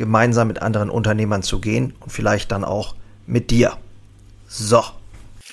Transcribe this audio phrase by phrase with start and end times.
[0.00, 2.96] gemeinsam mit anderen Unternehmern zu gehen und vielleicht dann auch
[3.26, 3.76] mit dir.
[4.48, 4.82] So,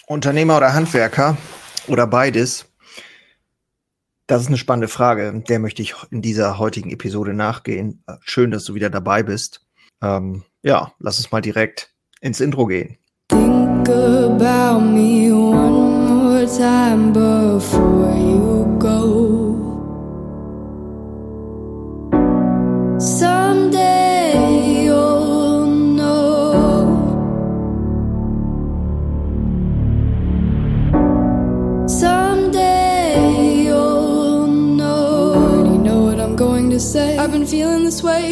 [0.07, 1.37] Unternehmer oder Handwerker
[1.87, 2.65] oder beides?
[4.25, 5.43] Das ist eine spannende Frage.
[5.47, 8.03] Der möchte ich in dieser heutigen Episode nachgehen.
[8.21, 9.65] Schön, dass du wieder dabei bist.
[10.01, 12.97] Ähm, ja, lass uns mal direkt ins Intro gehen.
[13.29, 17.11] Think about me one more time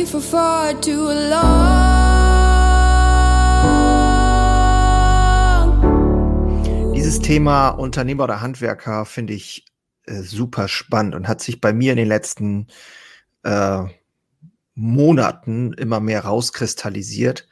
[0.06, 1.96] for far too long.
[6.94, 9.66] Dieses Thema Unternehmer oder Handwerker finde ich
[10.06, 12.68] äh, super spannend und hat sich bei mir in den letzten
[13.44, 13.84] äh,
[14.76, 17.48] Monaten immer mehr rauskristallisiert,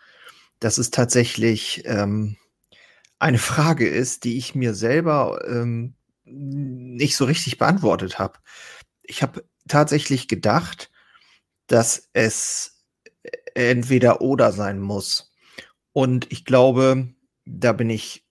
[0.60, 2.38] dass es tatsächlich ähm,
[3.20, 5.96] eine Frage ist, die ich mir selber ähm,
[6.26, 8.40] nicht so richtig beantwortet habe.
[9.02, 10.92] Ich habe tatsächlich gedacht,
[11.68, 12.84] dass es
[13.56, 15.32] entweder oder sein muss.
[15.92, 17.14] Und ich glaube,
[17.46, 18.26] da bin ich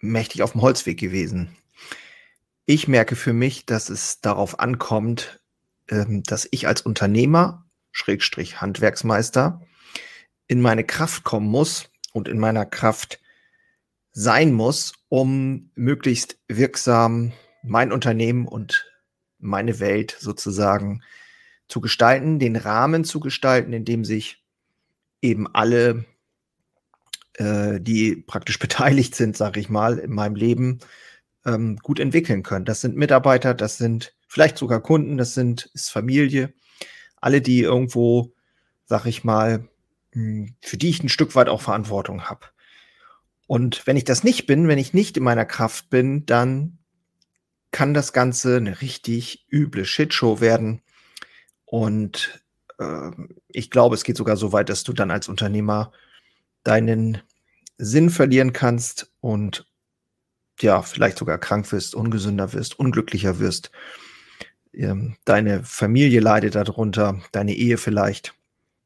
[0.00, 1.56] mächtig auf dem Holzweg gewesen.
[2.66, 5.40] Ich merke für mich, dass es darauf ankommt,
[5.88, 9.62] ähm, dass ich als Unternehmer, Schrägstrich Handwerksmeister,
[10.46, 13.20] in meine Kraft kommen muss und in meiner Kraft
[14.12, 18.86] sein muss, um möglichst wirksam mein Unternehmen und
[19.38, 21.02] meine Welt sozusagen
[21.72, 24.44] zu gestalten, den Rahmen zu gestalten, in dem sich
[25.22, 26.04] eben alle,
[27.32, 30.80] äh, die praktisch beteiligt sind, sage ich mal, in meinem Leben,
[31.46, 32.66] ähm, gut entwickeln können.
[32.66, 36.52] Das sind Mitarbeiter, das sind vielleicht sogar Kunden, das sind ist Familie,
[37.16, 38.34] alle, die irgendwo,
[38.84, 39.66] sag ich mal,
[40.12, 42.48] hm, für die ich ein Stück weit auch Verantwortung habe.
[43.46, 46.76] Und wenn ich das nicht bin, wenn ich nicht in meiner Kraft bin, dann
[47.70, 50.82] kann das Ganze eine richtig üble Shitshow werden.
[51.72, 52.42] Und
[52.78, 53.12] äh,
[53.48, 55.90] ich glaube, es geht sogar so weit, dass du dann als Unternehmer
[56.64, 57.22] deinen
[57.78, 59.66] Sinn verlieren kannst und
[60.60, 63.70] ja, vielleicht sogar krank wirst, ungesünder wirst, unglücklicher wirst.
[64.74, 68.34] Ähm, deine Familie leidet darunter, deine Ehe vielleicht,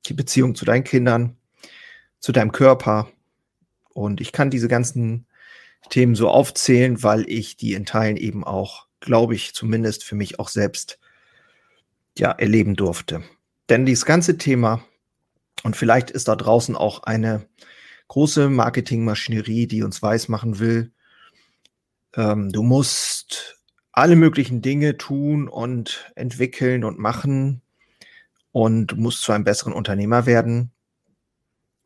[0.06, 1.36] die Beziehung zu deinen Kindern,
[2.20, 3.10] zu deinem Körper.
[3.94, 5.26] Und ich kann diese ganzen
[5.90, 10.38] Themen so aufzählen, weil ich die in Teilen eben auch, glaube ich, zumindest für mich
[10.38, 11.00] auch selbst
[12.18, 13.22] ja erleben durfte.
[13.68, 14.84] Denn dieses ganze Thema
[15.62, 17.48] und vielleicht ist da draußen auch eine
[18.08, 20.92] große Marketingmaschinerie, die uns weismachen will,
[22.14, 23.58] ähm, du musst
[23.92, 27.62] alle möglichen Dinge tun und entwickeln und machen
[28.52, 30.70] und musst zu einem besseren Unternehmer werden,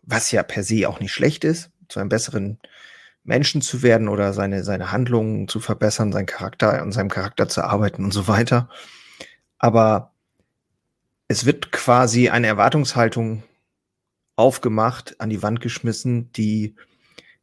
[0.03, 2.59] was ja per se auch nicht schlecht ist, zu einem besseren
[3.23, 7.63] Menschen zu werden oder seine, seine Handlungen zu verbessern, seinen Charakter und seinem Charakter zu
[7.63, 8.69] arbeiten und so weiter.
[9.59, 10.10] Aber
[11.31, 13.45] es wird quasi eine Erwartungshaltung
[14.35, 16.75] aufgemacht, an die Wand geschmissen, die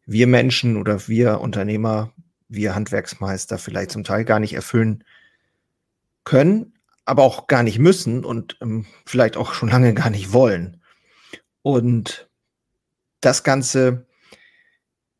[0.06, 2.12] wir Menschen oder wir Unternehmer,
[2.50, 5.06] wir Handwerksmeister vielleicht zum Teil gar nicht erfüllen
[6.26, 6.74] können,
[7.06, 10.84] aber auch gar nicht müssen und ähm, vielleicht auch schon lange gar nicht wollen.
[11.62, 12.30] Und
[13.22, 14.06] das Ganze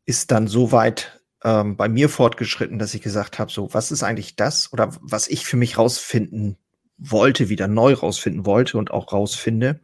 [0.04, 4.02] ist dann so weit ähm, bei mir fortgeschritten, dass ich gesagt habe, so, was ist
[4.02, 6.58] eigentlich das oder was ich für mich rausfinden
[6.98, 9.80] wollte, wieder neu rausfinden wollte und auch rausfinde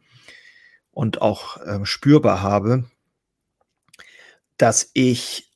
[0.91, 2.85] und auch ähm, spürbar habe,
[4.57, 5.51] dass ich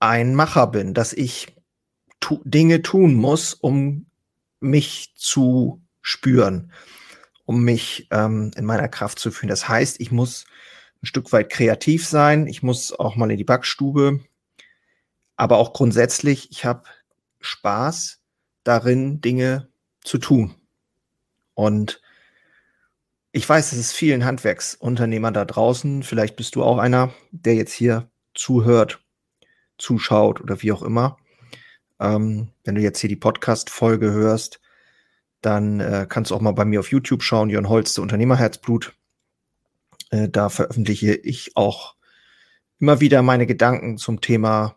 [0.00, 1.54] ein Macher bin, dass ich
[2.20, 4.06] tu Dinge tun muss, um
[4.60, 6.72] mich zu spüren,
[7.44, 9.50] um mich ähm, in meiner Kraft zu fühlen.
[9.50, 10.46] Das heißt, ich muss
[11.02, 12.46] ein Stück weit kreativ sein.
[12.46, 14.20] Ich muss auch mal in die Backstube.
[15.36, 16.84] Aber auch grundsätzlich, ich habe
[17.40, 18.20] Spaß
[18.62, 19.68] darin, Dinge
[20.02, 20.54] zu tun.
[21.54, 22.00] Und
[23.32, 27.72] ich weiß, es ist vielen Handwerksunternehmern da draußen, vielleicht bist du auch einer, der jetzt
[27.72, 29.02] hier zuhört,
[29.78, 31.16] zuschaut oder wie auch immer.
[32.00, 34.60] Ähm, wenn du jetzt hier die Podcast-Folge hörst,
[35.40, 38.94] dann äh, kannst du auch mal bei mir auf YouTube schauen, Jörn Holz, der Unternehmerherzblut.
[40.10, 41.96] Äh, da veröffentliche ich auch
[42.78, 44.76] immer wieder meine Gedanken zum Thema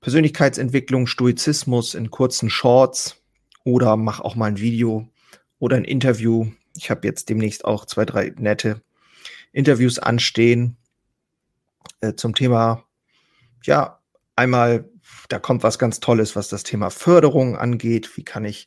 [0.00, 3.22] Persönlichkeitsentwicklung, Stoizismus in kurzen Shorts
[3.64, 5.08] oder mache auch mal ein Video
[5.60, 6.50] oder ein Interview.
[6.76, 8.82] Ich habe jetzt demnächst auch zwei, drei nette
[9.52, 10.76] Interviews anstehen
[12.00, 12.84] äh, zum Thema,
[13.64, 14.00] ja,
[14.36, 14.88] einmal,
[15.28, 18.16] da kommt was ganz Tolles, was das Thema Förderung angeht.
[18.16, 18.66] Wie kann ich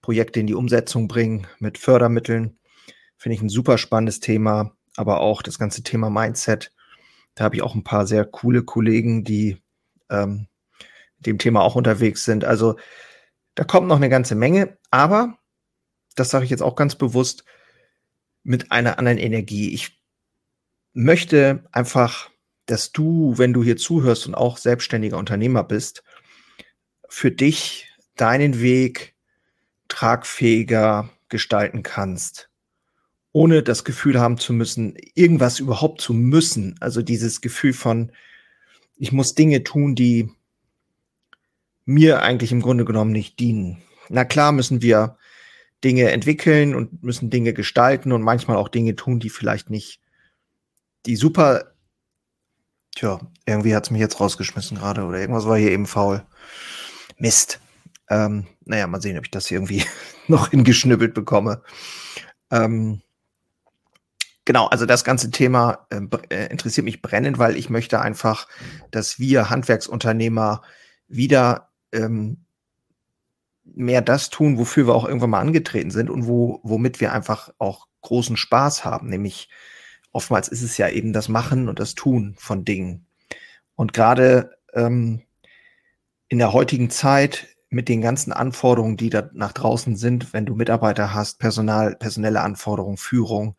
[0.00, 2.58] Projekte in die Umsetzung bringen mit Fördermitteln?
[3.16, 6.72] Finde ich ein super spannendes Thema, aber auch das ganze Thema Mindset.
[7.34, 9.60] Da habe ich auch ein paar sehr coole Kollegen, die
[10.08, 10.46] ähm,
[11.18, 12.44] dem Thema auch unterwegs sind.
[12.44, 12.76] Also
[13.54, 15.38] da kommt noch eine ganze Menge, aber
[16.18, 17.44] das sage ich jetzt auch ganz bewusst
[18.42, 19.72] mit einer anderen Energie.
[19.72, 20.00] Ich
[20.92, 22.30] möchte einfach,
[22.66, 26.02] dass du, wenn du hier zuhörst und auch selbstständiger Unternehmer bist,
[27.08, 29.14] für dich deinen Weg
[29.88, 32.50] tragfähiger gestalten kannst,
[33.32, 36.76] ohne das Gefühl haben zu müssen, irgendwas überhaupt zu müssen.
[36.80, 38.12] Also dieses Gefühl von,
[38.96, 40.30] ich muss Dinge tun, die
[41.84, 43.82] mir eigentlich im Grunde genommen nicht dienen.
[44.08, 45.16] Na klar müssen wir
[45.84, 50.00] Dinge entwickeln und müssen Dinge gestalten und manchmal auch Dinge tun, die vielleicht nicht
[51.06, 51.72] die super.
[52.94, 56.24] Tja, irgendwie hat es mich jetzt rausgeschmissen gerade oder irgendwas war hier eben faul.
[57.16, 57.60] Mist.
[58.10, 59.84] Ähm, naja, mal sehen, ob ich das hier irgendwie
[60.28, 61.62] noch hingeschnippelt bekomme.
[62.50, 63.02] Ähm,
[64.44, 68.48] genau, also das ganze Thema äh, äh, interessiert mich brennend, weil ich möchte einfach,
[68.90, 70.62] dass wir Handwerksunternehmer
[71.06, 72.44] wieder ähm,
[73.74, 77.50] mehr das tun, wofür wir auch irgendwann mal angetreten sind und wo, womit wir einfach
[77.58, 79.08] auch großen Spaß haben.
[79.08, 79.48] Nämlich
[80.12, 83.06] oftmals ist es ja eben das Machen und das Tun von Dingen.
[83.74, 85.22] Und gerade ähm,
[86.28, 90.54] in der heutigen Zeit mit den ganzen Anforderungen, die da nach draußen sind, wenn du
[90.54, 93.56] Mitarbeiter hast, Personal, personelle Anforderungen, Führung,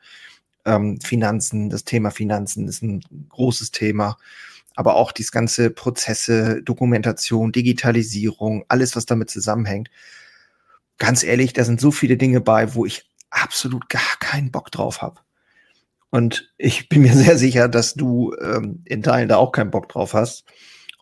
[0.65, 4.17] ähm, Finanzen, das Thema Finanzen ist ein großes Thema
[4.79, 9.89] aber auch dieses ganze Prozesse, Dokumentation, Digitalisierung, alles, was damit zusammenhängt.
[10.97, 15.01] Ganz ehrlich, da sind so viele Dinge bei, wo ich absolut gar keinen Bock drauf
[15.01, 15.19] habe.
[16.11, 19.89] Und ich bin mir sehr sicher, dass du ähm, in Teilen da auch keinen Bock
[19.89, 20.45] drauf hast.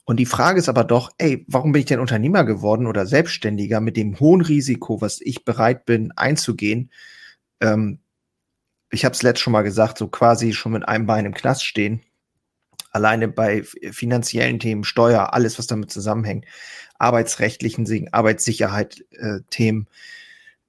[0.05, 3.79] Und die Frage ist aber doch, ey, warum bin ich denn Unternehmer geworden oder Selbstständiger
[3.79, 6.89] mit dem hohen Risiko, was ich bereit bin einzugehen?
[7.61, 7.99] Ähm,
[8.89, 11.63] ich habe es letzt schon mal gesagt, so quasi schon mit einem Bein im Knast
[11.63, 12.01] stehen
[12.97, 16.45] alleine bei finanziellen Themen, Steuer, alles, was damit zusammenhängt,
[16.99, 19.87] arbeitsrechtlichen Dingen, Arbeitssicherheit, äh, Themen,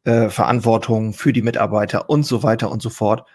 [0.04, 3.26] äh, Verantwortung für die Mitarbeiter und so weiter und so fort.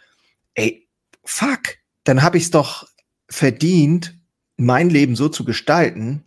[0.54, 0.88] Ey,
[1.24, 2.88] fuck, dann habe ich es doch
[3.30, 4.18] verdient,
[4.58, 6.24] mein Leben so zu gestalten,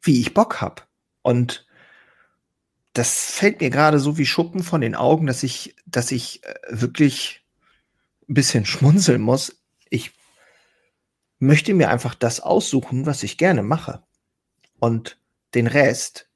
[0.00, 0.82] wie ich Bock habe.
[1.22, 1.66] Und
[2.94, 6.54] das fällt mir gerade so wie Schuppen von den Augen, dass ich, dass ich äh,
[6.68, 7.44] wirklich
[8.28, 9.61] ein bisschen schmunzeln muss.
[11.42, 14.00] Möchte mir einfach das aussuchen, was ich gerne mache.
[14.78, 15.18] Und
[15.56, 16.28] den Rest,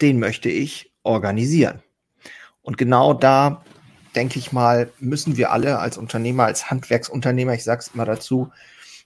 [0.00, 1.82] den möchte ich organisieren.
[2.62, 3.62] Und genau da,
[4.14, 8.50] denke ich mal, müssen wir alle als Unternehmer, als Handwerksunternehmer, ich sage es immer dazu,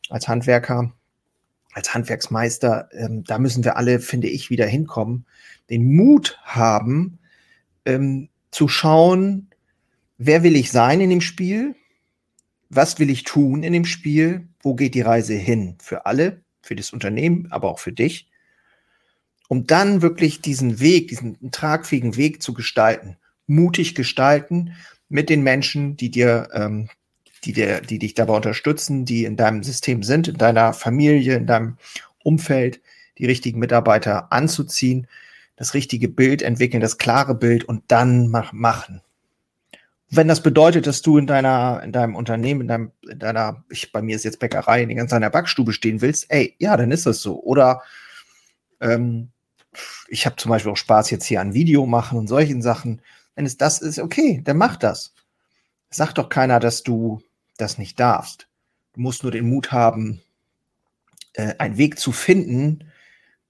[0.08, 0.92] als Handwerker,
[1.72, 5.26] als Handwerksmeister, ähm, da müssen wir alle, finde ich, wieder hinkommen,
[5.68, 7.18] den Mut haben,
[7.86, 9.50] ähm, zu schauen,
[10.16, 11.74] wer will ich sein in dem Spiel,
[12.70, 15.76] was will ich tun in dem Spiel, wo geht die Reise hin?
[15.82, 18.28] Für alle, für das Unternehmen, aber auch für dich,
[19.48, 23.16] um dann wirklich diesen Weg, diesen tragfähigen Weg zu gestalten,
[23.48, 24.74] mutig gestalten
[25.08, 26.88] mit den Menschen, die dir, ähm,
[27.44, 31.46] die dir, die dich dabei unterstützen, die in deinem System sind, in deiner Familie, in
[31.46, 31.76] deinem
[32.22, 32.80] Umfeld,
[33.18, 35.08] die richtigen Mitarbeiter anzuziehen,
[35.56, 39.02] das richtige Bild entwickeln, das klare Bild und dann mach, machen
[40.10, 43.92] wenn das bedeutet, dass du in deiner, in deinem Unternehmen, in deinem, in deiner, ich,
[43.92, 47.22] bei mir ist jetzt Bäckerei, in deiner Backstube stehen willst, ey, ja, dann ist das
[47.22, 47.40] so.
[47.40, 47.82] Oder
[48.80, 49.30] ähm,
[50.08, 53.02] ich habe zum Beispiel auch Spaß jetzt hier an Video machen und solchen Sachen.
[53.36, 55.14] Wenn es das ist, okay, dann mach das.
[55.90, 57.22] Sag doch keiner, dass du
[57.56, 58.48] das nicht darfst.
[58.94, 60.20] Du musst nur den Mut haben,
[61.34, 62.90] äh, einen Weg zu finden,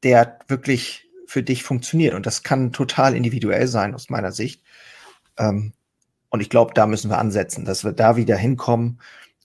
[0.02, 2.12] der wirklich für dich funktioniert.
[2.12, 4.62] Und das kann total individuell sein aus meiner Sicht.
[5.38, 5.72] Ähm,
[6.30, 9.00] und ich glaube, da müssen wir ansetzen, dass wir da wieder hinkommen.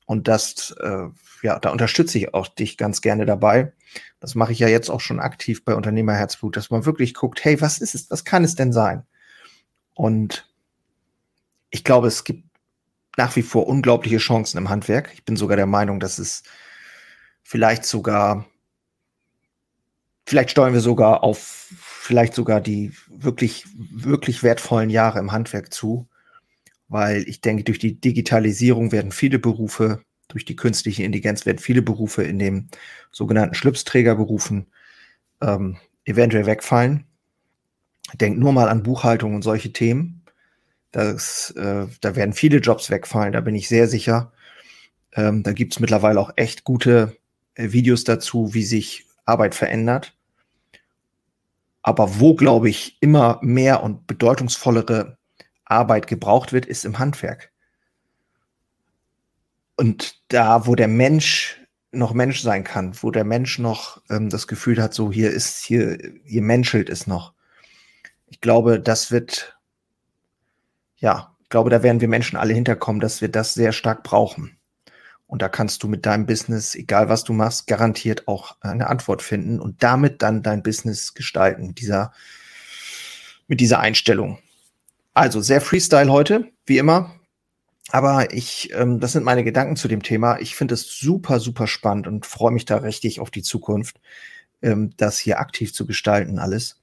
[0.06, 1.08] Und das, äh,
[1.42, 3.74] ja, da unterstütze ich auch dich ganz gerne dabei.
[4.20, 7.60] Das mache ich ja jetzt auch schon aktiv bei Unternehmerherzblut, dass man wirklich guckt, hey,
[7.60, 9.04] was ist es, was kann es denn sein?
[9.96, 10.48] Und
[11.72, 12.44] ich glaube, es gibt
[13.18, 15.12] nach wie vor unglaubliche Chancen im Handwerk.
[15.14, 16.44] Ich bin sogar der Meinung, dass es
[17.44, 18.46] vielleicht sogar,
[20.26, 26.08] vielleicht steuern wir sogar auf vielleicht sogar die wirklich, wirklich wertvollen Jahre im Handwerk zu
[26.96, 30.00] weil ich denke, durch die Digitalisierung werden viele Berufe
[30.30, 32.70] Durch die künstliche Intelligenz werden viele Berufe in den
[33.12, 34.68] sogenannten Schlipsträgerberufen
[35.42, 35.76] ähm,
[36.06, 37.04] eventuell wegfallen.
[38.14, 40.24] Denk nur mal an Buchhaltung und solche Themen.
[40.92, 44.32] Das, äh, da werden viele Jobs wegfallen, da bin ich sehr sicher.
[45.14, 47.18] Ähm, da gibt es mittlerweile auch echt gute
[47.56, 50.16] äh, Videos dazu, wie sich Arbeit verändert.
[51.82, 55.18] Aber wo, glaube ich, immer mehr und bedeutungsvollere
[55.66, 57.52] Arbeit gebraucht wird, ist im Handwerk.
[59.76, 61.60] Und da, wo der Mensch
[61.92, 65.64] noch Mensch sein kann, wo der Mensch noch ähm, das Gefühl hat, so hier ist,
[65.64, 67.34] hier, hier menschelt es noch.
[68.28, 69.58] Ich glaube, das wird,
[70.98, 74.58] ja, ich glaube, da werden wir Menschen alle hinterkommen, dass wir das sehr stark brauchen.
[75.28, 79.22] Und da kannst du mit deinem Business, egal was du machst, garantiert auch eine Antwort
[79.22, 82.14] finden und damit dann dein Business gestalten, dieser,
[83.48, 84.40] mit dieser Einstellung.
[85.16, 87.16] Also sehr Freestyle heute, wie immer.
[87.92, 90.40] Aber ich, ähm, das sind meine Gedanken zu dem Thema.
[90.40, 94.02] Ich finde es super, super spannend und freue mich da richtig auf die Zukunft,
[94.62, 96.82] ähm, das hier aktiv zu gestalten, alles.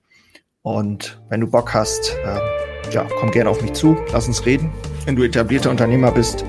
[0.63, 4.73] Und wenn du Bock hast, äh, ja, komm gerne auf mich zu, lass uns reden.
[5.05, 6.43] Wenn du etablierter Unternehmer bist,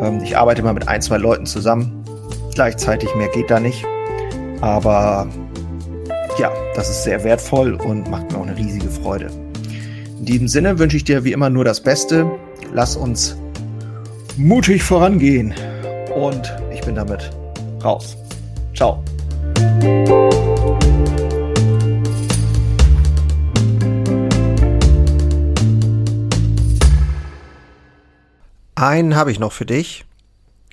[0.00, 2.02] ähm, ich arbeite mal mit ein, zwei Leuten zusammen.
[2.54, 3.84] Gleichzeitig mehr geht da nicht.
[4.62, 5.28] Aber
[6.38, 9.43] ja, das ist sehr wertvoll und macht mir auch eine riesige Freude.
[10.18, 12.30] In diesem Sinne wünsche ich dir wie immer nur das Beste.
[12.72, 13.36] Lass uns
[14.36, 15.52] mutig vorangehen.
[16.14, 17.30] Und ich bin damit
[17.82, 18.16] raus.
[18.74, 19.02] Ciao.
[28.76, 30.04] Einen habe ich noch für dich.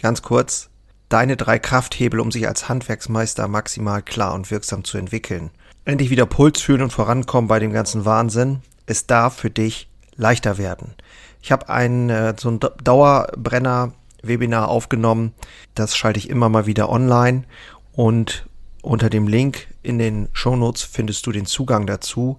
[0.02, 0.70] Ganz kurz.
[1.10, 5.50] Deine drei Krafthebel, um sich als Handwerksmeister maximal klar und wirksam zu entwickeln.
[5.84, 8.62] Endlich wieder Puls fühlen und vorankommen bei dem ganzen Wahnsinn.
[8.92, 10.96] Es darf für dich leichter werden.
[11.42, 15.32] Ich habe ein äh, so ein Dauerbrenner-Webinar aufgenommen.
[15.76, 17.46] Das schalte ich immer mal wieder online
[17.94, 18.46] und
[18.82, 22.38] unter dem Link in den Shownotes findest du den Zugang dazu.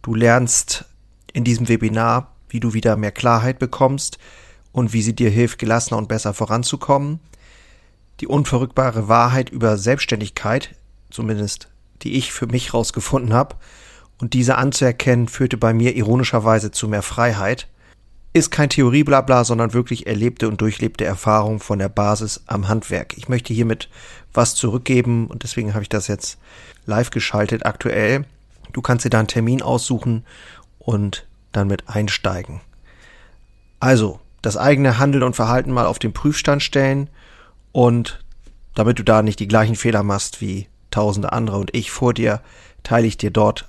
[0.00, 0.84] Du lernst
[1.32, 4.18] in diesem Webinar, wie du wieder mehr Klarheit bekommst
[4.70, 7.18] und wie sie dir hilft, gelassener und besser voranzukommen.
[8.20, 10.76] Die unverrückbare Wahrheit über Selbstständigkeit,
[11.10, 11.66] zumindest
[12.02, 13.56] die ich für mich rausgefunden habe,
[14.20, 17.68] und diese anzuerkennen, führte bei mir ironischerweise zu mehr Freiheit
[18.32, 23.16] ist kein Theorieblabla, sondern wirklich erlebte und durchlebte Erfahrung von der Basis am Handwerk.
[23.16, 23.88] Ich möchte hiermit
[24.32, 26.38] was zurückgeben und deswegen habe ich das jetzt
[26.86, 28.24] live geschaltet aktuell.
[28.72, 30.24] Du kannst dir da einen Termin aussuchen
[30.78, 32.60] und dann mit einsteigen.
[33.80, 37.08] Also, das eigene Handeln und Verhalten mal auf den Prüfstand stellen
[37.72, 38.20] und
[38.74, 42.40] damit du da nicht die gleichen Fehler machst wie tausende andere und ich vor dir,
[42.82, 43.68] teile ich dir dort